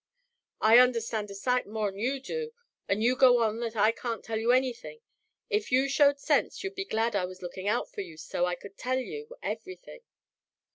"I 0.61 0.79
understand 0.79 1.29
a 1.29 1.35
sight 1.35 1.67
more'n 1.67 1.99
you 1.99 2.19
do, 2.19 2.53
and 2.89 3.03
you 3.03 3.15
go 3.15 3.43
on 3.43 3.57
so 3.57 3.59
that 3.65 3.75
I 3.75 3.91
can't 3.91 4.23
tell 4.23 4.39
you 4.39 4.51
anything. 4.51 5.01
If 5.47 5.71
you 5.71 5.87
showed 5.87 6.19
sense, 6.19 6.63
you'd 6.63 6.73
be 6.73 6.85
glad 6.85 7.15
I 7.15 7.25
was 7.25 7.43
lookin' 7.43 7.67
out 7.67 7.87
for 7.91 8.01
you 8.01 8.17
so 8.17 8.47
I 8.47 8.55
could 8.55 8.79
tell 8.79 8.97
you 8.97 9.27
everything. 9.43 9.99